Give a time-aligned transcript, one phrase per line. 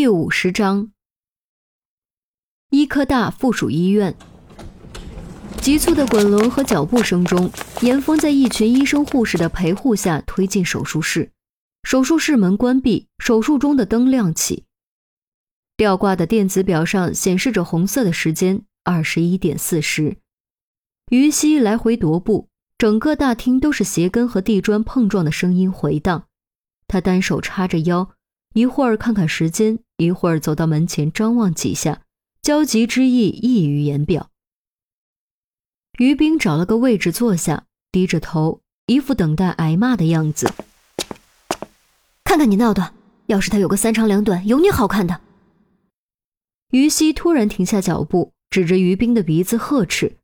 [0.00, 0.92] 第五十章，
[2.70, 4.16] 医科大附属医院。
[5.60, 7.50] 急促的滚轮和脚步声中，
[7.82, 11.32] 严峰在一群医生护士的陪护下推进手术室。
[11.82, 14.64] 手术室门关闭，手术中的灯亮起。
[15.76, 20.16] 吊挂的电子表上显示着红色的时间：二十一点四十。
[21.10, 22.48] 于西来回踱步，
[22.78, 26.26] 整个大厅都是鞋跟和地砖碰撞的声音回荡。
[26.88, 28.12] 他单手叉着腰。
[28.52, 32.00] 一会儿看看时间，一会儿走到门前张望几下，
[32.40, 34.30] 焦急之意溢于言表。
[35.98, 40.50] 于冰找了个位置坐下，低着头，一副等待挨骂的样子。
[42.24, 42.94] 看看你闹的，
[43.26, 45.20] 要是他有个三长两短，有你好看的。
[46.70, 50.16] 于西突然停下脚步，指着于冰的鼻子呵斥。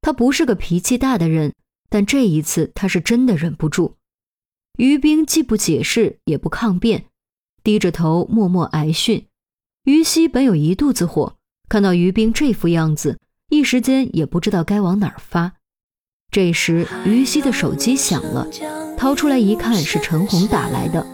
[0.00, 1.54] 他不是个脾气大的人，
[1.88, 3.96] 但这一次他是真的忍不住。
[4.78, 7.06] 于冰既不解释，也不抗辩。
[7.64, 9.26] 低着头默默挨训，
[9.84, 11.36] 于西本有一肚子火，
[11.68, 15.52] 看到于冰这副样子，一时间也不知道该往哪儿发。
[16.30, 18.48] 这时，于西的手机响了，
[18.98, 21.06] 掏出来一看，是陈红打来的。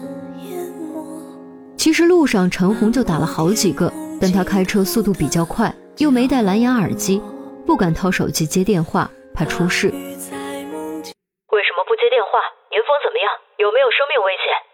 [1.77, 7.21] 其实路上陈红就打了好几个，但他开车速度比较快，又没戴蓝牙耳机，
[7.65, 9.89] 不敢掏手机接电话，怕出事。
[9.89, 12.39] 为什么不接电话？
[12.71, 13.29] 严峰怎么样？
[13.59, 14.68] 有没有生命危险？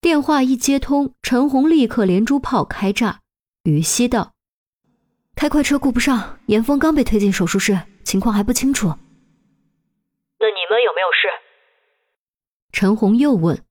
[0.00, 3.20] 电话一接通，陈红立刻连珠炮开炸。
[3.64, 4.32] 于西道
[5.36, 8.88] ：“开快车顾不上，严峰刚被推进手术室，情况还不清楚。
[10.38, 11.28] 那你们有没有事？”
[12.72, 13.62] 陈红又问。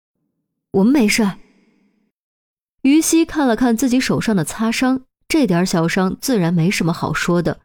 [0.72, 1.22] “我们没事。”
[2.80, 7.60] 于西看了看自己手上的擦伤，这点小伤自然没什么好说的。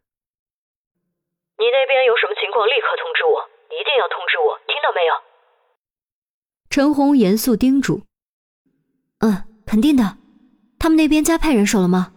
[1.55, 5.15] 你那边有什么情况，立刻通知我，一定要通知我，听到没有？
[6.73, 8.01] 陈红严肃叮嘱
[9.21, 10.17] ：“嗯，肯定的。
[10.79, 12.11] 他们那边加派人手了吗？”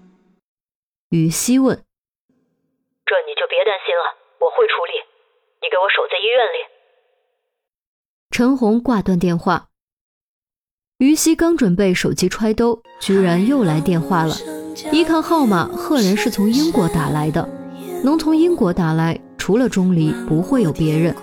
[1.13, 1.77] 于西问。
[3.05, 4.93] “这你就别担心了，我会处理。
[5.61, 6.59] 你给我守在医院里。”
[8.33, 9.69] 陈红挂断电话。
[10.97, 14.35] 于西刚准备手机揣兜，居然又来电话了。
[14.91, 17.47] 一看号码，赫然是从英国打来的。
[18.03, 21.15] 能从英国打来，除了钟离，不会有别人。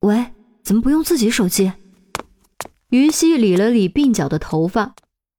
[0.00, 0.26] 喂。
[0.70, 1.72] 怎么不用自己手机？
[2.90, 4.94] 于西理了理鬓角的头发，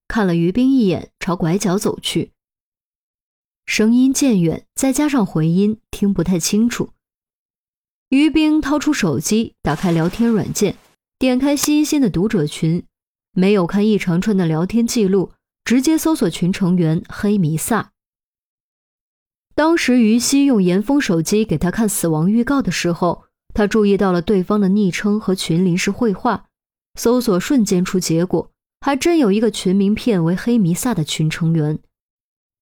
[0.10, 2.34] 看了于冰一眼，朝拐角走去。
[3.66, 6.90] 声音渐远，再加上回音，听不太清楚。
[8.10, 10.76] 于冰掏出手机，打开聊天软件，
[11.18, 12.84] 点开新鲜的读者群，
[13.32, 15.32] 没有看一长串的聊天记录，
[15.64, 17.94] 直接搜索群成员黑弥撒。
[19.56, 23.24] 当时于西用严峰手机给他看死亡预告的时候。
[23.54, 26.48] 他注意到了对方的昵称和群临时绘画，
[26.96, 31.80] 搜索瞬间出结果，还真有一个群名片为黑弥撒的群成员，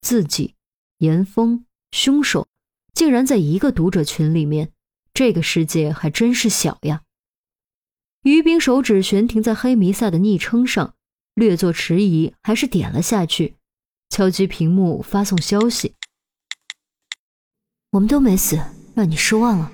[0.02, 0.56] 自己
[0.98, 2.48] 严峰凶手
[2.94, 4.72] 竟然在一个读者群里面，
[5.14, 7.04] 这个世界还真是小呀。
[8.24, 10.94] 于冰手指悬停在黑弥撒的昵称上，
[11.36, 13.56] 略作迟疑，还是点了下去，
[14.10, 15.96] 敲击屏幕发送消息
[17.92, 18.60] ：“我们都没死，
[18.94, 19.72] 让你失望了。”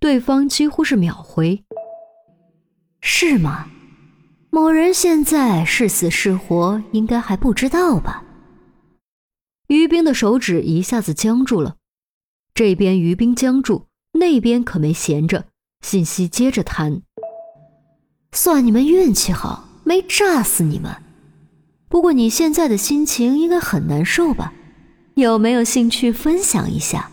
[0.00, 1.64] 对方几乎是秒回，
[3.00, 3.68] 是吗？
[4.50, 8.22] 某人现在是死是活，应该还不知道吧？
[9.66, 11.76] 于冰的手指一下子僵住了，
[12.54, 15.46] 这边于冰僵住，那边可没闲着，
[15.82, 17.02] 信息接着弹。
[18.32, 20.94] 算你们运气好，没炸死你们。
[21.88, 24.52] 不过你现在的心情应该很难受吧？
[25.14, 27.10] 有没有兴趣分享一下？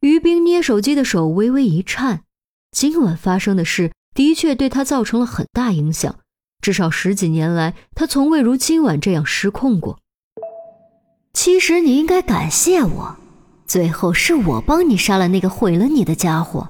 [0.00, 2.22] 于冰捏手机的手微微一颤，
[2.70, 6.16] 今晚发生的事的确对他造成了很大影响，
[6.60, 9.98] 至少十几年来，他从未如今晚这样失控过。
[11.32, 13.16] 其实你应该感谢我，
[13.66, 16.68] 最后是我帮你杀了那个毁了你的家伙。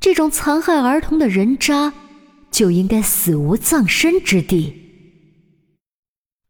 [0.00, 1.92] 这种残害儿童的人渣，
[2.50, 4.74] 就应该死无葬身之地。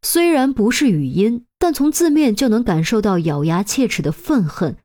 [0.01, 4.77] 虽然不是语音，但从字面就能感受到咬牙切齿的愤恨。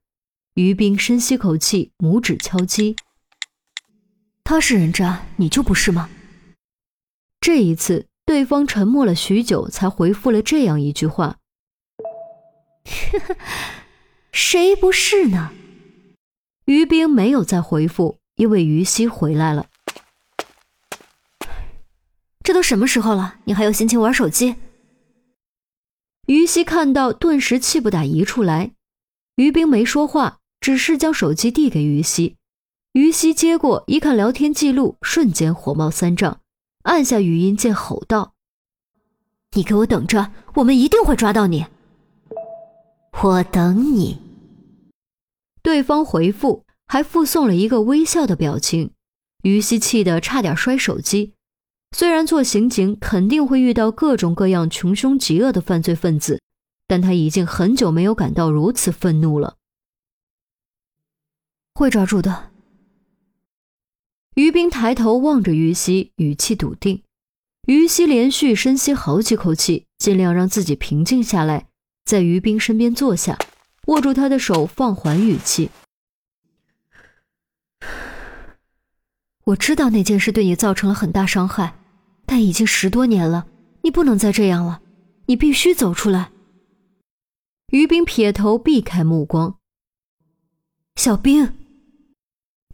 [0.55, 2.97] 于冰深吸口气，拇指敲击。
[4.45, 6.09] 他是人渣，你就不是吗？
[7.41, 11.39] 这一次，对方沉默了许久，才回复了这样一句话
[14.31, 15.53] ：“谁不是呢？”
[16.67, 19.67] 于冰没有再回复，因为于西回来了。
[22.43, 24.57] 这都什么时候了，你还有心情玩手机？
[26.27, 28.73] 于西看到，顿时气不打一处来。
[29.37, 30.41] 于冰没说话。
[30.65, 32.37] 只是将手机递给于西，
[32.95, 36.41] 于西接过一看聊天记录，瞬间火冒三丈，
[36.85, 38.33] 按下语音键吼道
[39.53, 41.67] ：“你给我等着，我们一定会抓到你。”
[43.23, 44.17] 我等你。
[45.63, 48.93] 对方回复还附送了一个微笑的表情。
[49.43, 51.35] 于西气得差点摔手机。
[51.95, 56.41] 虽然做刑警肯定会遇到各种各样穷凶极恶的犯罪分子，
[56.89, 59.57] 但他已经很久没有感到如此愤怒了。
[61.75, 62.51] 会抓住的。
[64.35, 67.03] 于冰抬头望着于西，语气笃定。
[67.67, 71.69] 于西连续深吸好几口气，尽量让自己平静下来，
[72.05, 73.39] 在于冰身边坐下，
[73.87, 75.71] 握住他的手，放缓语气。
[79.45, 81.79] 我知道那件事对你造成了很大伤害，
[82.27, 83.47] 但已经十多年了，
[83.83, 84.83] 你不能再这样了，
[85.27, 86.31] 你必须走出来。
[87.69, 89.59] 于冰撇头避开目光。
[90.97, 91.53] 小兵，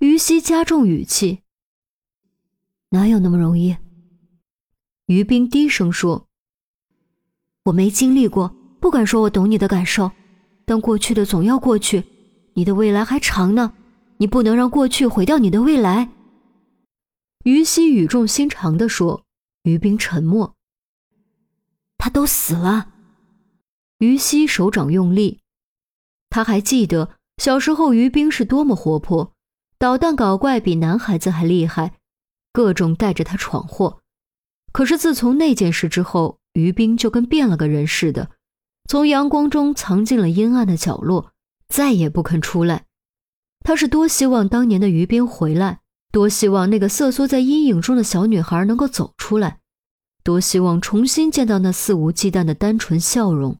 [0.00, 1.42] 于西加重语气。
[2.88, 3.76] 哪有那么容易？
[5.04, 6.26] 于冰低声说
[7.64, 8.48] ：“我没经历过，
[8.80, 10.10] 不敢说我懂你的感受，
[10.64, 12.02] 但过去的总要过去，
[12.54, 13.74] 你的未来还长呢，
[14.16, 16.10] 你不能让过去毁掉你的未来。”
[17.44, 19.26] 于西语重心长地说
[19.64, 20.56] ：“于冰沉默。
[21.98, 22.94] 他都死了。”
[24.00, 25.40] 于西手掌用力。
[26.30, 29.34] 他还记得小时候于冰是多么活泼，
[29.80, 31.94] 捣蛋搞怪比男孩子还厉害，
[32.52, 34.02] 各种带着他闯祸。
[34.72, 38.30] 可是自从那件事之后，于冰就跟变了个人似的，
[38.90, 41.32] 从阳光中藏进了阴暗的角落，
[41.66, 42.84] 再也不肯出来。
[43.60, 45.80] 他是多希望当年的于冰回来。
[46.12, 49.60] 多希望那个瑟缩在阴影中的小女孩能够走出来，
[50.22, 53.56] 多希望重新见到那肆无忌惮的单纯笑容。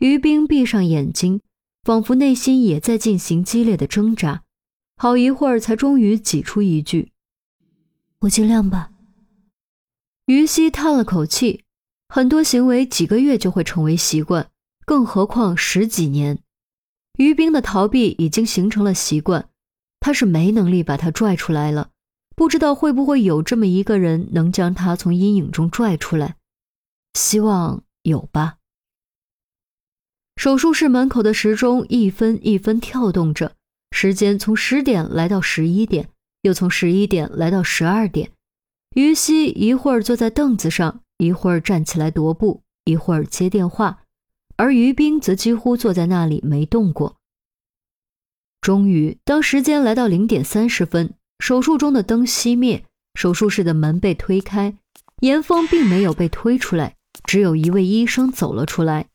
[0.00, 1.40] 于冰闭上眼睛，
[1.82, 4.42] 仿佛内心也在进行激烈的挣扎，
[4.96, 7.12] 好一会儿才终于挤出一句
[8.20, 8.90] ：“我尽量吧。”
[10.26, 11.64] 于西叹了口气，
[12.08, 14.50] 很多行为几个月就会成为习惯，
[14.84, 16.38] 更何况十几年。
[17.18, 19.48] 于冰的逃避已经形成了习惯。
[19.98, 21.90] 他是没能力把他拽出来了，
[22.36, 26.36] 不知道会不会有这么一个人能将他从阴影中拽出来，
[27.14, 28.58] 希望有吧。
[30.36, 33.55] 手术室门口的时钟一分一分跳动着，
[33.90, 36.08] 时间从十点来到十一点，
[36.42, 38.30] 又从十一点来到十二点。
[38.94, 44.02] 于西一会儿坐在凳子上，一会儿站起来踱步，一会儿接电话，
[44.56, 47.16] 而于冰则几乎坐在那里没动过。
[48.60, 52.84] 终于，当时间来到零点三十分，手术中的灯熄灭，
[53.14, 54.74] 手术室的门被推开，
[55.20, 59.06] 严峰并没有被推出来，只有一位医生走了出来。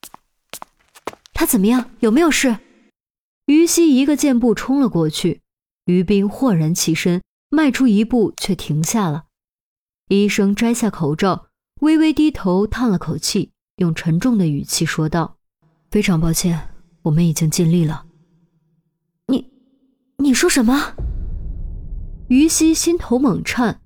[1.34, 1.90] 他怎么样？
[2.00, 2.58] 有没有事？
[3.52, 5.42] 于西一个箭步冲了过去，
[5.84, 9.26] 于斌豁然起身，迈出一步却停下了。
[10.08, 11.48] 医生摘下口罩，
[11.82, 15.36] 微微低头，叹了口气，用沉重的语气说道
[15.92, 16.70] ：“非常抱歉，
[17.02, 18.06] 我们已经尽力了。”
[19.28, 19.52] 你
[20.20, 20.96] 你说什么？
[22.30, 23.82] 于西心头猛颤，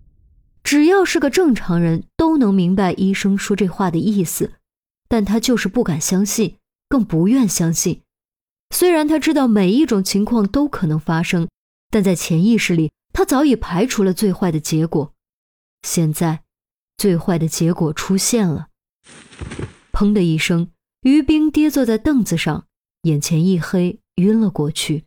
[0.64, 4.54] 只要是个正常人都能明白医生说这话的意思，
[5.08, 6.58] 但他就是不敢相信，
[6.88, 8.04] 更不愿相信。
[8.76, 11.48] 虽然他知道每一种情况都可能发生，
[11.90, 15.14] 但在潜意识里，他早已排除了最坏的结果。
[15.84, 16.44] 现在，
[16.98, 18.68] 最坏的结果出现了。
[19.94, 20.72] 砰的一声，
[21.04, 22.66] 于冰跌坐在凳子上，
[23.04, 25.06] 眼前一黑，晕了过去。